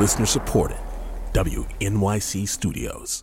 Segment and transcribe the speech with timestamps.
[0.00, 0.78] Listener supported.
[1.34, 3.22] WNYC Studios.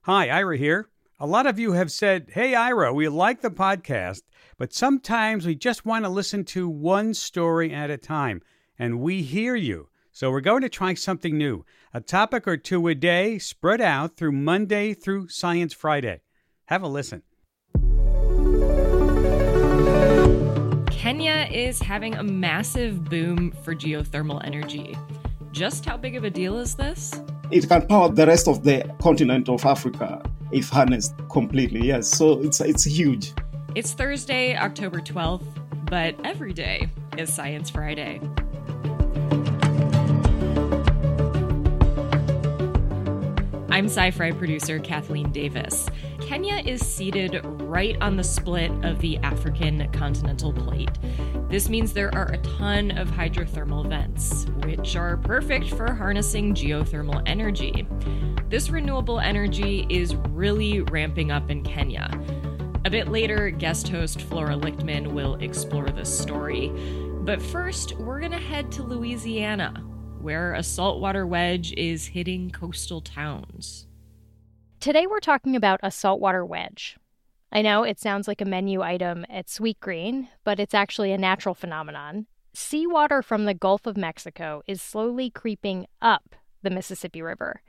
[0.00, 0.88] Hi, Ira here.
[1.20, 4.22] A lot of you have said, Hey, Ira, we like the podcast,
[4.58, 8.42] but sometimes we just want to listen to one story at a time.
[8.76, 9.88] And we hear you.
[10.10, 14.16] So we're going to try something new a topic or two a day, spread out
[14.16, 16.22] through Monday through Science Friday.
[16.66, 17.22] Have a listen.
[21.00, 24.96] Kenya is having a massive boom for geothermal energy.
[25.52, 27.20] Just how big of a deal is this?
[27.50, 31.86] It can power the rest of the continent of Africa if harnessed completely.
[31.86, 33.32] Yes, so it's it's huge.
[33.74, 35.46] It's Thursday, October 12th,
[35.86, 38.20] but every day is Science Friday.
[43.70, 45.88] I'm sci fi producer Kathleen Davis.
[46.20, 50.90] Kenya is seated right on the split of the African continental plate.
[51.50, 57.20] This means there are a ton of hydrothermal vents, which are perfect for harnessing geothermal
[57.26, 57.88] energy.
[58.48, 62.08] This renewable energy is really ramping up in Kenya.
[62.84, 66.68] A bit later, guest host Flora Lichtman will explore this story.
[67.24, 69.72] But first, we're going to head to Louisiana,
[70.20, 73.88] where a saltwater wedge is hitting coastal towns.
[74.78, 76.96] Today we're talking about a saltwater wedge.
[77.52, 81.54] I know it sounds like a menu item at Sweetgreen, but it's actually a natural
[81.54, 82.26] phenomenon.
[82.52, 87.62] Seawater from the Gulf of Mexico is slowly creeping up the Mississippi River.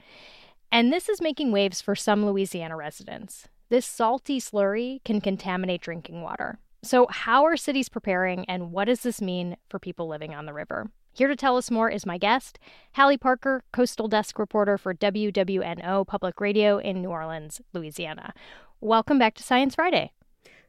[0.72, 3.48] And this is making waves for some Louisiana residents.
[3.70, 6.60] This salty slurry can contaminate drinking water.
[6.84, 10.54] So, how are cities preparing, and what does this mean for people living on the
[10.54, 10.90] river?
[11.14, 12.58] Here to tell us more is my guest,
[12.94, 18.34] Halle Parker, Coastal Desk reporter for WWNO Public Radio in New Orleans, Louisiana.
[18.80, 20.14] Welcome back to Science Friday.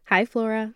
[0.07, 0.75] Hi, Flora.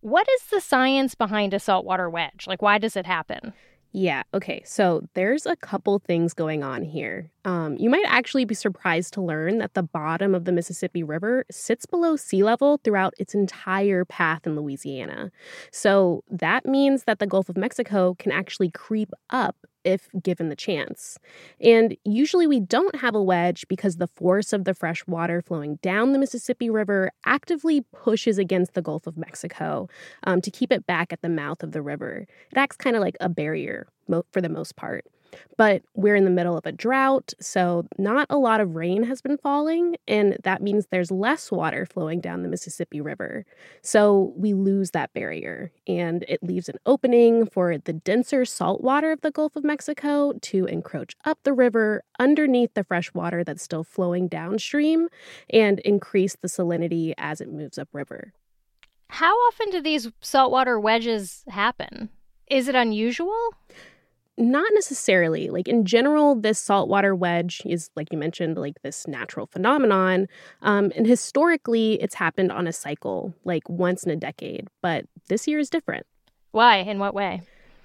[0.00, 2.46] What is the science behind a saltwater wedge?
[2.48, 3.52] Like, why does it happen?
[3.92, 4.62] Yeah, okay.
[4.66, 7.30] So there's a couple things going on here.
[7.46, 11.44] Um, you might actually be surprised to learn that the bottom of the Mississippi River
[11.48, 15.30] sits below sea level throughout its entire path in Louisiana.
[15.70, 20.56] So that means that the Gulf of Mexico can actually creep up if given the
[20.56, 21.18] chance.
[21.60, 25.76] And usually we don't have a wedge because the force of the fresh water flowing
[25.76, 29.88] down the Mississippi River actively pushes against the Gulf of Mexico
[30.24, 32.26] um, to keep it back at the mouth of the river.
[32.50, 33.86] It acts kind of like a barrier
[34.32, 35.04] for the most part.
[35.56, 39.20] But we're in the middle of a drought, so not a lot of rain has
[39.20, 43.44] been falling, and that means there's less water flowing down the Mississippi River.
[43.82, 49.12] So we lose that barrier, and it leaves an opening for the denser salt water
[49.12, 53.62] of the Gulf of Mexico to encroach up the river underneath the fresh water that's
[53.62, 55.08] still flowing downstream
[55.50, 58.32] and increase the salinity as it moves upriver.
[59.08, 62.10] How often do these saltwater wedges happen?
[62.48, 63.50] Is it unusual?
[64.38, 65.48] Not necessarily.
[65.48, 70.28] Like in general, this saltwater wedge is, like you mentioned, like this natural phenomenon.
[70.62, 74.68] Um, and historically, it's happened on a cycle, like once in a decade.
[74.82, 76.06] But this year is different.
[76.52, 76.76] Why?
[76.78, 77.42] In what way?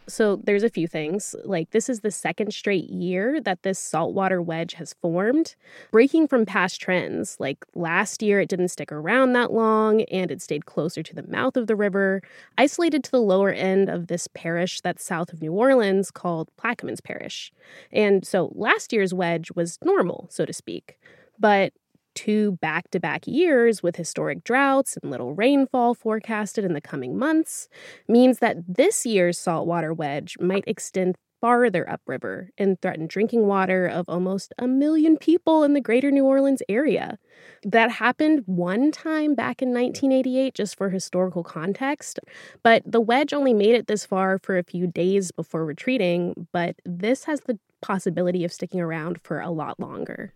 [0.07, 1.35] So there's a few things.
[1.45, 5.55] Like this is the second straight year that this saltwater wedge has formed,
[5.91, 7.37] breaking from past trends.
[7.39, 11.27] Like last year, it didn't stick around that long and it stayed closer to the
[11.27, 12.21] mouth of the river,
[12.57, 17.03] isolated to the lower end of this parish that's south of New Orleans called Plaquemines
[17.03, 17.53] Parish.
[17.91, 20.97] And so last year's wedge was normal, so to speak.
[21.39, 21.73] But
[22.15, 27.17] two back to back years with historic droughts and little rainfall forecasted in the coming
[27.17, 27.69] months
[28.07, 34.07] means that this year's saltwater wedge might extend farther upriver and threaten drinking water of
[34.07, 37.17] almost a million people in the greater New Orleans area.
[37.63, 42.19] That happened one time back in 1988, just for historical context,
[42.63, 46.75] but the wedge only made it this far for a few days before retreating, but
[46.85, 50.33] this has the possibility of sticking around for a lot longer.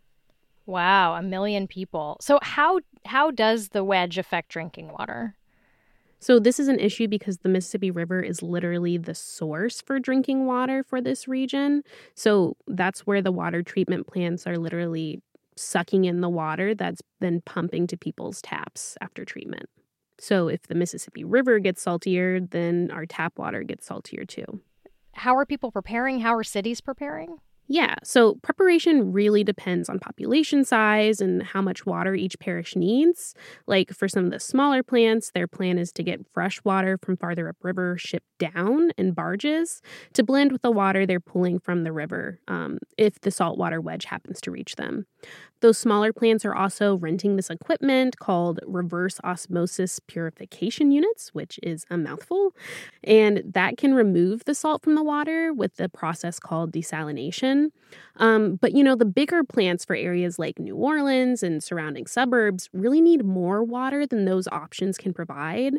[0.66, 2.18] Wow, a million people.
[2.22, 5.36] So how how does the wedge affect drinking water?
[6.20, 10.48] So this is an issue because the Mississippi River is literally the source for drinking
[10.48, 11.84] water for this region.
[12.16, 15.22] So that's where the water treatment plants are literally
[15.56, 19.70] sucking in the water that's then pumping to people's taps after treatment.
[20.18, 24.62] So if the Mississippi River gets saltier, then our tap water gets saltier too.
[25.14, 26.22] How are people preparing?
[26.22, 27.38] How are cities preparing?
[27.68, 33.34] Yeah, so preparation really depends on population size and how much water each parish needs.
[33.66, 37.18] Like for some of the smaller plants, their plan is to get fresh water from
[37.18, 39.82] farther upriver shipped down in barges
[40.14, 44.06] to blend with the water they're pulling from the river um, if the saltwater wedge
[44.06, 45.08] happens to reach them.
[45.66, 51.88] Those smaller plants are also renting this equipment called reverse osmosis purification units, which is
[51.90, 52.52] a mouthful.
[53.04, 57.70] And that can remove the salt from the water with the process called desalination.
[58.18, 62.70] Um, but you know, the bigger plants for areas like New Orleans and surrounding suburbs
[62.72, 65.74] really need more water than those options can provide.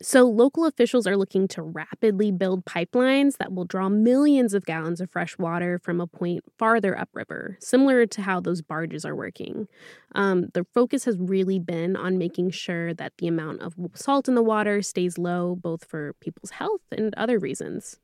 [0.00, 5.00] So, local officials are looking to rapidly build pipelines that will draw millions of gallons
[5.00, 9.66] of fresh water from a point farther upriver, similar to how those barges are working.
[10.14, 14.36] Um, the focus has really been on making sure that the amount of salt in
[14.36, 17.98] the water stays low, both for people's health and other reasons.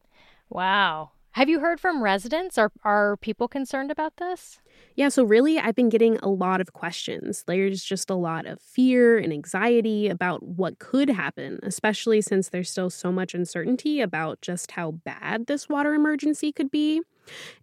[0.50, 1.12] Wow.
[1.34, 2.58] Have you heard from residents?
[2.58, 4.60] Are, are people concerned about this?
[4.94, 7.42] Yeah, so really, I've been getting a lot of questions.
[7.48, 12.70] There's just a lot of fear and anxiety about what could happen, especially since there's
[12.70, 17.02] still so much uncertainty about just how bad this water emergency could be.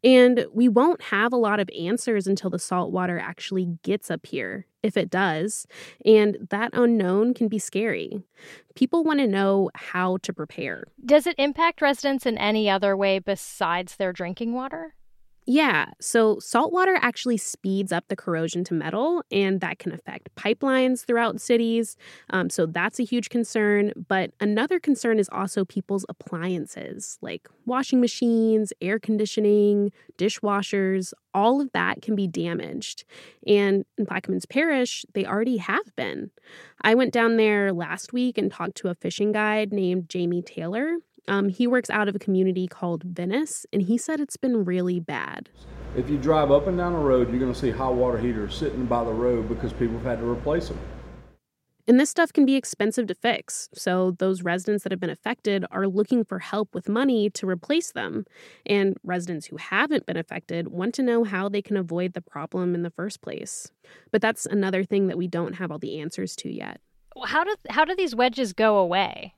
[0.04, 4.25] And we won't have a lot of answers until the salt water actually gets up
[4.25, 5.68] here, if it does.
[6.06, 8.24] And that unknown can be scary.
[8.75, 10.86] People want to know how to prepare.
[11.06, 14.96] Does it impact residents in any other way besides their drinking water?
[15.48, 20.34] Yeah, so salt water actually speeds up the corrosion to metal, and that can affect
[20.36, 21.98] pipelines throughout cities.
[22.30, 23.92] Um, so that's a huge concern.
[24.08, 31.12] But another concern is also people's appliances, like washing machines, air conditioning, dishwashers.
[31.34, 33.04] All of that can be damaged.
[33.48, 36.30] And in Plaquemines Parish, they already have been.
[36.84, 40.98] I went down there last week and talked to a fishing guide named Jamie Taylor.
[41.27, 45.00] Um, he works out of a community called Venice, and he said it's been really
[45.00, 45.50] bad.
[45.95, 48.56] If you drive up and down the road, you're going to see hot water heaters
[48.56, 50.79] sitting by the road because people have had to replace them.
[51.88, 55.65] And this stuff can be expensive to fix, so those residents that have been affected
[55.71, 58.25] are looking for help with money to replace them.
[58.65, 62.75] And residents who haven't been affected want to know how they can avoid the problem
[62.75, 63.71] in the first place.
[64.12, 66.79] But that's another thing that we don't have all the answers to yet.
[67.25, 69.33] How do how do these wedges go away?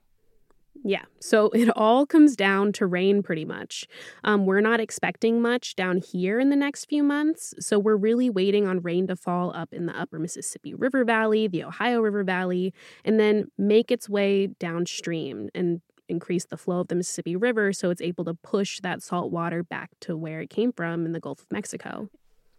[0.86, 3.88] Yeah, so it all comes down to rain pretty much.
[4.22, 8.30] Um, we're not expecting much down here in the next few months, so we're really
[8.30, 12.22] waiting on rain to fall up in the upper Mississippi River Valley, the Ohio River
[12.22, 12.72] Valley,
[13.04, 17.88] and then make its way downstream and increase the flow of the Mississippi River so
[17.88, 21.20] it's able to push that salt water back to where it came from in the
[21.20, 22.10] Gulf of Mexico.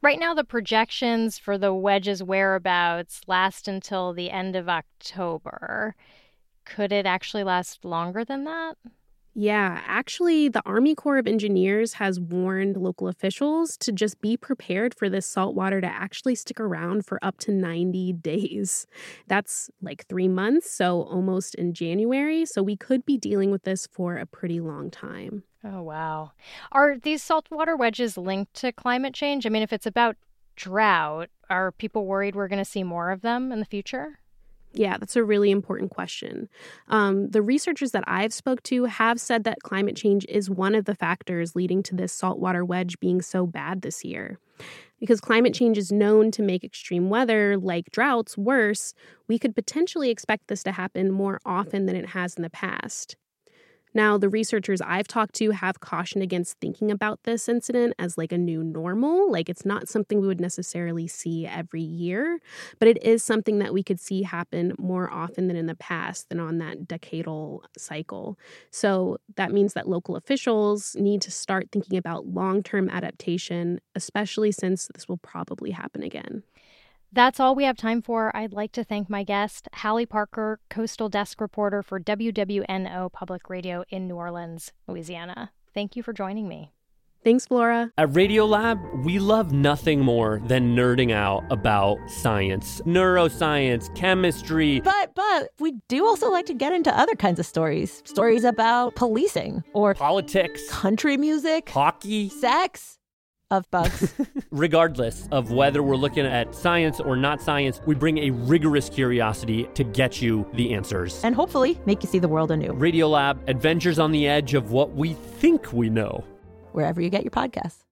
[0.02, 5.96] Right now, the projections for the wedge's whereabouts last until the end of October.
[6.66, 8.78] Could it actually last longer than that?
[9.38, 14.96] Yeah, actually, the Army Corps of Engineers has warned local officials to just be prepared
[14.96, 18.88] for this salt water to actually stick around for up to 90 days.
[19.28, 22.46] That's like three months, so almost in January.
[22.46, 25.44] So we could be dealing with this for a pretty long time.
[25.66, 26.32] Oh, wow.
[26.72, 29.46] Are these saltwater wedges linked to climate change?
[29.46, 30.16] I mean, if it's about
[30.56, 34.20] drought, are people worried we're going to see more of them in the future?
[34.76, 36.50] Yeah, that's a really important question.
[36.90, 40.84] Um, the researchers that I've spoke to have said that climate change is one of
[40.84, 44.38] the factors leading to this saltwater wedge being so bad this year.
[45.00, 48.94] Because climate change is known to make extreme weather, like droughts, worse,
[49.28, 53.16] we could potentially expect this to happen more often than it has in the past.
[53.96, 58.34] Now, the researchers I've talked to have cautioned against thinking about this incident as like
[58.34, 59.32] a new normal.
[59.32, 62.40] Like it's not something we would necessarily see every year,
[62.78, 66.28] but it is something that we could see happen more often than in the past
[66.28, 68.38] than on that decadal cycle.
[68.70, 74.52] So that means that local officials need to start thinking about long term adaptation, especially
[74.52, 76.44] since this will probably happen again.
[77.16, 78.36] That's all we have time for.
[78.36, 83.86] I'd like to thank my guest, Halle Parker, coastal desk reporter for WWNO Public Radio
[83.88, 85.54] in New Orleans, Louisiana.
[85.74, 86.74] Thank you for joining me.
[87.24, 87.90] Thanks, Flora.
[87.98, 94.82] At Radiolab, we love nothing more than nerding out about science, neuroscience, chemistry.
[94.82, 98.04] But but we do also like to get into other kinds of stories.
[98.06, 102.95] Stories about policing or politics, country music, hockey, sex
[103.52, 104.14] of bugs.
[104.52, 109.70] Regardless of whether we're looking at science or not science, we bring a rigorous curiosity
[109.74, 111.24] to get you the answers.
[111.24, 112.74] And hopefully make you see the world anew.
[112.74, 116.24] Radiolab, adventures on the edge of what we think we know.
[116.72, 117.86] Wherever you get your podcasts.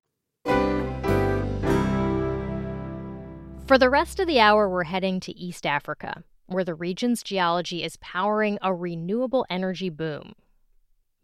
[3.65, 7.81] For the rest of the hour, we're heading to East Africa, where the region's geology
[7.81, 10.33] is powering a renewable energy boom.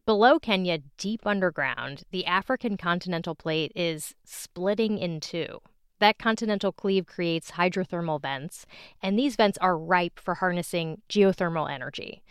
[0.10, 5.60] Below Kenya, deep underground, the African continental plate is splitting in two.
[6.00, 8.66] That continental cleave creates hydrothermal vents,
[9.04, 12.24] and these vents are ripe for harnessing geothermal energy.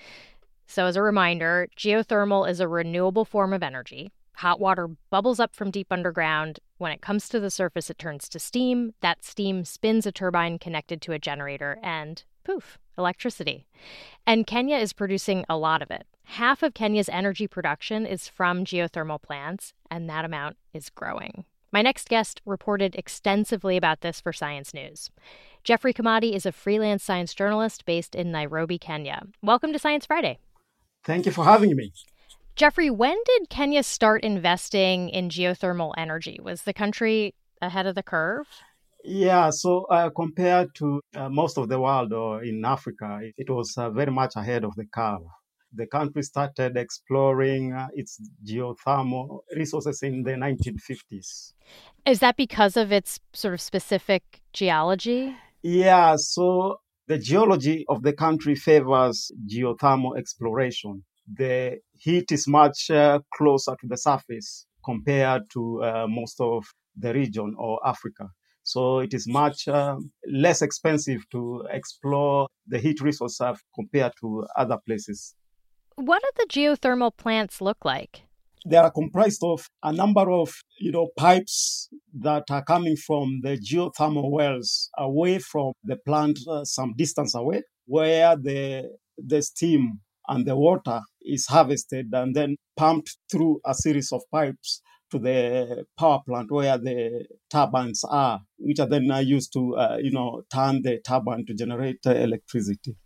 [0.66, 4.10] So, as a reminder, geothermal is a renewable form of energy.
[4.38, 8.28] Hot water bubbles up from deep underground, When it comes to the surface, it turns
[8.30, 8.94] to steam.
[9.02, 13.66] That steam spins a turbine connected to a generator, and poof, electricity.
[14.26, 16.06] And Kenya is producing a lot of it.
[16.24, 21.44] Half of Kenya's energy production is from geothermal plants, and that amount is growing.
[21.72, 25.10] My next guest reported extensively about this for Science News.
[25.62, 29.26] Geoffrey Kamadi is a freelance science journalist based in Nairobi, Kenya.
[29.42, 30.38] Welcome to Science Friday.
[31.04, 31.92] Thank you for having me.
[32.56, 36.40] Geoffrey, when did Kenya start investing in geothermal energy?
[36.42, 38.46] Was the country ahead of the curve?
[39.10, 43.72] Yeah, so uh, compared to uh, most of the world or in Africa, it, was
[43.78, 45.22] uh, very much ahead of the curve.
[45.72, 51.54] The country started exploring uh, its geothermal resources in the 1950s.
[52.04, 55.34] Is that because of its sort of specific geology?
[55.62, 61.02] Yeah, so the geology of the country favors geothermal exploration.
[61.32, 67.14] The heat is much uh, closer to the surface compared to uh, most of the
[67.14, 68.28] region or Africa.
[68.68, 73.40] So it is much um, less expensive to explore the heat resource
[73.74, 75.34] compared to other places.
[75.96, 78.24] What do the geothermal plants look like?
[78.66, 81.88] They are comprised of a number of you know pipes
[82.20, 87.62] that are coming from the geothermal wells away from the plant uh, some distance away,
[87.86, 94.12] where the the steam and the water is harvested and then pumped through a series
[94.12, 99.76] of pipes to the power plant where the turbines are, which are then used to,
[99.76, 102.96] uh, you know, turn the turbine to generate electricity.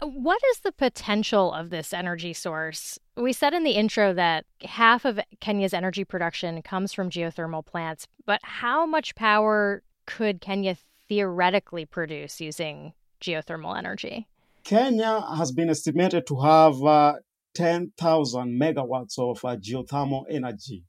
[0.00, 2.98] What is the potential of this energy source?
[3.16, 8.06] We said in the intro that half of Kenya's energy production comes from geothermal plants,
[8.26, 10.76] but how much power could Kenya
[11.08, 14.26] theoretically produce using geothermal energy?
[14.64, 17.14] Kenya has been estimated to have uh,
[17.54, 20.84] 10,000 megawatts of uh, geothermal energy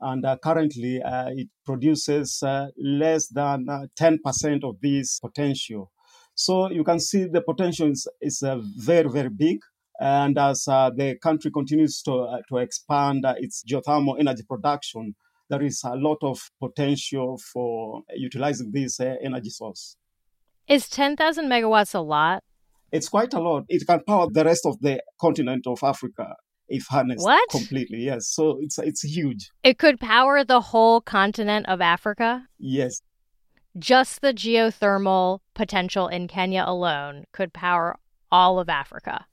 [0.00, 3.66] and uh, currently uh, it produces uh, less than
[3.98, 4.18] 10%
[4.64, 5.90] uh, of this potential.
[6.34, 9.58] So you can see the potential is, is uh, very, very big.
[10.00, 15.14] And as uh, the country continues to, to expand its geothermal energy production,
[15.48, 19.96] there is a lot of potential for utilizing this energy source.
[20.66, 22.42] Is 10,000 megawatts a lot?
[22.90, 23.64] It's quite a lot.
[23.68, 26.34] It can power the rest of the continent of Africa
[26.68, 27.48] if harnessed what?
[27.50, 27.98] completely.
[27.98, 29.50] Yes, so it's it's huge.
[29.62, 32.46] It could power the whole continent of Africa.
[32.58, 33.00] Yes.
[33.76, 37.96] Just the geothermal potential in Kenya alone could power
[38.30, 39.26] all of Africa.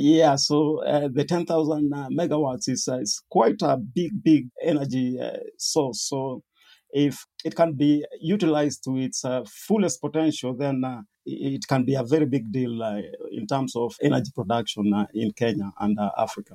[0.00, 5.18] Yeah, so uh, the 10,000 uh, megawatts is, uh, is quite a big, big energy
[5.20, 6.02] uh, source.
[6.08, 6.44] So
[6.90, 11.94] if it can be utilized to its uh, fullest potential, then uh, it can be
[11.94, 16.10] a very big deal uh, in terms of energy production uh, in Kenya and uh,
[16.16, 16.54] Africa.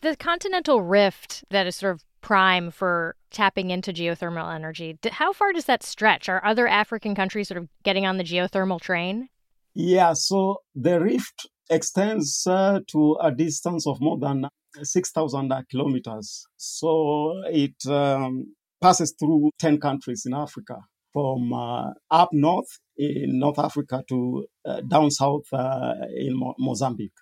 [0.00, 5.52] The continental rift that is sort of prime for tapping into geothermal energy, how far
[5.52, 6.28] does that stretch?
[6.28, 9.28] Are other African countries sort of getting on the geothermal train?
[9.74, 14.48] Yeah, so the rift extends uh, to a distance of more than
[14.82, 16.46] 6,000 kilometers.
[16.56, 20.76] So it um, passes through 10 countries in Africa
[21.12, 27.12] from uh, up north in North Africa to uh, down south uh, in Mo- Mozambique.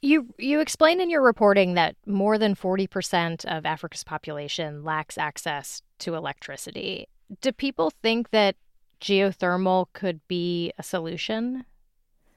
[0.00, 5.82] You you explain in your reporting that more than 40% of Africa's population lacks access
[6.00, 7.08] to electricity.
[7.40, 8.56] Do people think that
[9.00, 11.64] geothermal could be a solution?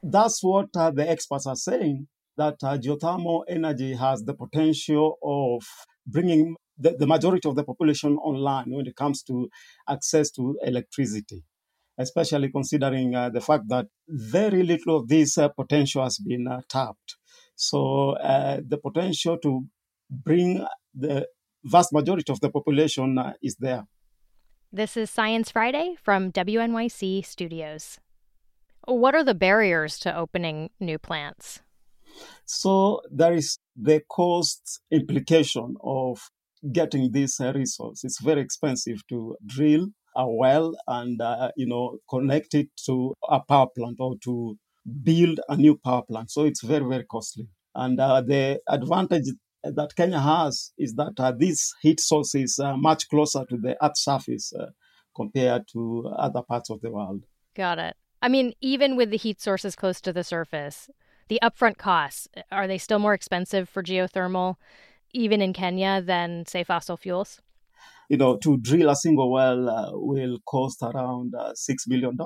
[0.04, 5.64] That's what uh, the experts are saying that uh, geothermal energy has the potential of
[6.08, 9.50] bringing the, the majority of the population online when it comes to
[9.88, 11.44] access to electricity,
[11.98, 16.62] especially considering uh, the fact that very little of this uh, potential has been uh,
[16.70, 17.18] tapped.
[17.56, 19.66] So uh, the potential to
[20.10, 21.28] bring the
[21.64, 23.86] vast majority of the population uh, is there.
[24.74, 28.00] This is Science Friday from WNYC Studios.
[28.88, 31.60] What are the barriers to opening new plants?
[32.46, 36.30] So there is the cost implication of
[36.72, 38.04] getting this resource.
[38.04, 43.40] It's very expensive to drill a well and uh, you know connect it to a
[43.40, 44.58] power plant or to
[45.04, 46.32] build a new power plant.
[46.32, 47.48] So it's very very costly.
[47.74, 53.08] And uh, the advantage that Kenya has is that uh, this heat source is much
[53.10, 54.68] closer to the Earth's surface uh,
[55.16, 57.24] compared to other parts of the world.
[57.56, 57.96] Got it.
[58.22, 60.90] I mean, even with the heat sources close to the surface,
[61.28, 64.56] the upfront costs are they still more expensive for geothermal
[65.14, 67.42] even in Kenya than, say, fossil fuels?
[68.10, 72.18] You know, to drill a single well uh, will cost around uh, $6 million.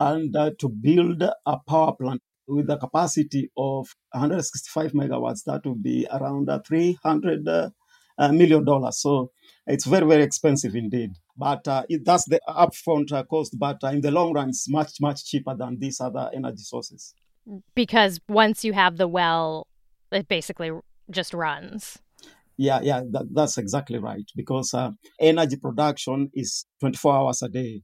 [0.00, 5.82] And uh, to build a power plant with a capacity of 165 megawatts, that would
[5.82, 7.70] be around uh, 300 uh,
[8.18, 9.00] uh, million dollars.
[9.00, 9.30] So
[9.66, 11.12] it's very, very expensive indeed.
[11.36, 13.58] But uh, it, that's the upfront uh, cost.
[13.58, 17.14] But uh, in the long run, it's much, much cheaper than these other energy sources.
[17.74, 19.66] Because once you have the well,
[20.10, 20.70] it basically
[21.10, 21.98] just runs.
[22.56, 24.24] Yeah, yeah, that, that's exactly right.
[24.36, 27.82] Because uh, energy production is 24 hours a day.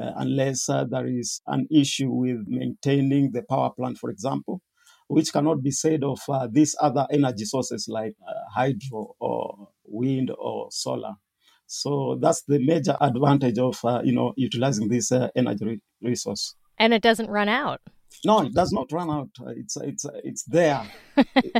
[0.00, 4.62] Uh, unless uh, there is an issue with maintaining the power plant, for example,
[5.08, 10.30] which cannot be said of uh, these other energy sources like uh, hydro or wind
[10.38, 11.12] or solar.
[11.66, 16.54] So that's the major advantage of uh, you know utilizing this uh, energy re- resource.
[16.78, 17.80] And it doesn't run out.
[18.24, 19.30] No, it does not run out.
[19.56, 20.82] It's it's it's there.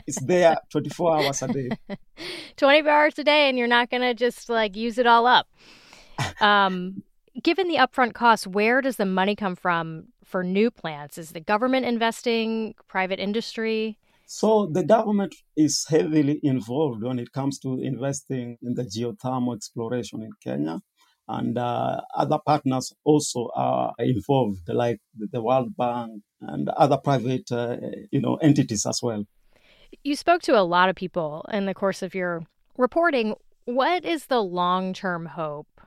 [0.06, 1.70] it's there 24 hours a day.
[2.56, 5.48] 24 hours a day and you're not going to just like use it all up.
[6.40, 7.02] Um
[7.42, 11.18] given the upfront costs, where does the money come from for new plants?
[11.18, 13.98] Is the government investing, private industry?
[14.26, 20.22] So the government is heavily involved when it comes to investing in the geothermal exploration
[20.22, 20.80] in Kenya.
[21.28, 27.76] And uh, other partners also are involved, like the World Bank and other private, uh,
[28.10, 29.24] you know, entities as well.
[30.02, 32.42] You spoke to a lot of people in the course of your
[32.76, 33.34] reporting.
[33.64, 35.80] What is the long-term hope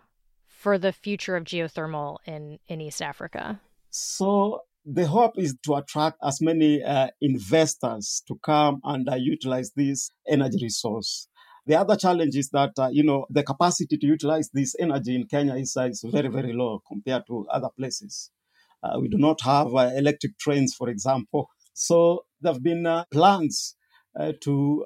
[0.48, 3.60] for the future of geothermal in, in East Africa?
[3.90, 9.72] So the hope is to attract as many uh, investors to come and uh, utilize
[9.76, 11.28] this energy resource.
[11.66, 15.26] The other challenge is that, uh, you know, the capacity to utilize this energy in
[15.26, 18.30] Kenya is, uh, is very, very low compared to other places.
[18.86, 21.50] Uh, we do not have uh, electric trains, for example.
[21.78, 23.76] So there have been plans
[24.40, 24.86] to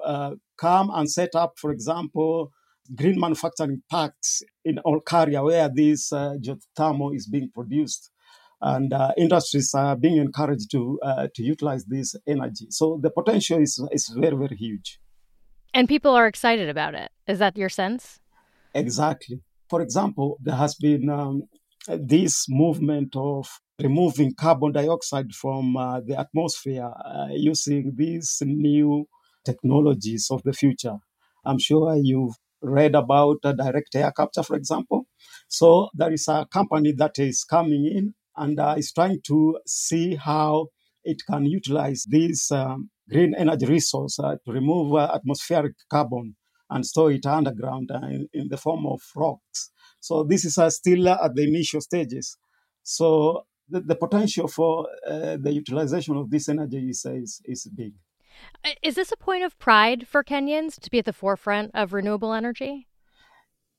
[0.58, 2.50] come and set up, for example,
[2.94, 8.10] green manufacturing parks in Olkaria where this uh, geothermal is being produced.
[8.60, 12.66] And uh, industries are being encouraged to uh, to utilize this energy.
[12.70, 15.00] So the potential is is very very huge.
[15.72, 17.10] And people are excited about it.
[17.26, 18.20] Is that your sense?
[18.74, 19.40] Exactly.
[19.70, 21.44] For example, there has been um,
[21.88, 23.48] this movement of
[23.82, 29.06] removing carbon dioxide from uh, the atmosphere uh, using these new
[29.44, 30.96] technologies of the future.
[31.44, 35.06] I'm sure you've read about uh, direct air capture, for example.
[35.48, 40.16] So there is a company that is coming in and uh, is trying to see
[40.16, 40.66] how
[41.04, 46.36] it can utilize this um, green energy resource uh, to remove uh, atmospheric carbon
[46.68, 49.70] and store it underground in, in, the form of rocks.
[50.00, 52.36] So this is still at the initial stages.
[52.82, 57.92] So the, the potential for the utilization of this energy is, is, is big.
[58.82, 62.32] Is this a point of pride for Kenyans to be at the forefront of renewable
[62.32, 62.86] energy?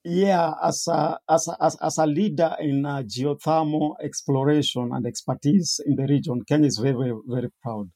[0.04, 5.80] Yeah, as a, as a, as, as a leader in uh, geothermal exploration and expertise
[5.86, 7.92] in the region, Kenya is very, very, very proud.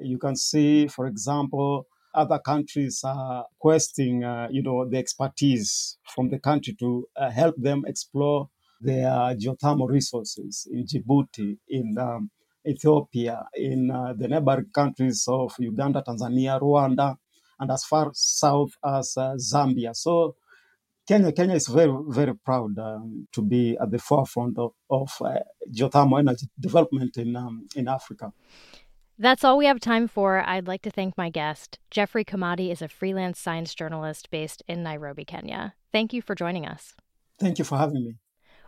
[0.00, 6.30] You can see, for example, other countries are questing, uh, you know, the expertise from
[6.30, 8.48] the country to uh, help them explore
[8.80, 12.30] their geothermal resources in Djibouti, in um,
[12.66, 17.16] Ethiopia, in uh, the neighboring countries of Uganda, Tanzania, Rwanda,
[17.60, 19.94] and as far south as uh, Zambia.
[19.94, 20.36] So
[21.06, 25.38] Kenya, Kenya is very, very proud um, to be at the forefront of, of uh,
[25.70, 28.32] geothermal energy development in um, in Africa.
[29.18, 30.42] That's all we have time for.
[30.44, 31.78] I'd like to thank my guest.
[31.90, 35.74] Geoffrey Kamadi is a freelance science journalist based in Nairobi, Kenya.
[35.92, 36.94] Thank you for joining us.
[37.38, 38.14] Thank you for having me.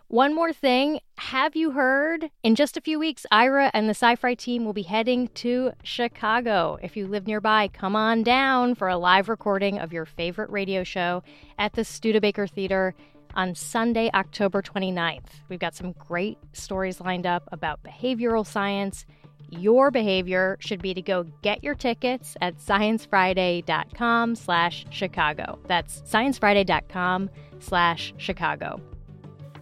[0.08, 1.00] One more thing.
[1.18, 2.30] Have you heard?
[2.44, 5.72] In just a few weeks, Ira and the Sci Fi team will be heading to
[5.82, 6.78] Chicago.
[6.80, 10.84] If you live nearby, come on down for a live recording of your favorite radio
[10.84, 11.24] show
[11.58, 12.94] at the Studebaker Theater
[13.34, 15.26] on Sunday, October 29th.
[15.48, 19.06] We've got some great stories lined up about behavioral science.
[19.50, 25.58] Your behavior should be to go get your tickets at sciencefriday.com slash Chicago.
[25.66, 28.80] That's sciencefriday.com slash Chicago.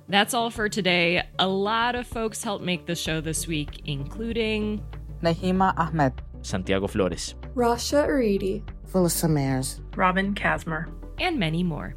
[0.09, 1.23] That's all for today.
[1.39, 4.85] A lot of folks helped make the show this week, including
[5.23, 6.13] Nahima Ahmed,
[6.43, 11.95] Santiago Flores, Rasha Aridi, Phyllis Samers, Robin Casmer, and many more.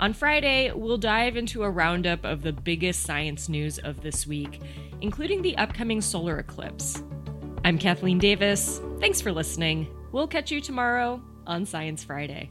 [0.00, 4.60] On Friday, we'll dive into a roundup of the biggest science news of this week,
[5.00, 7.02] including the upcoming solar eclipse.
[7.64, 8.80] I'm Kathleen Davis.
[9.00, 9.86] Thanks for listening.
[10.10, 12.50] We'll catch you tomorrow on Science Friday.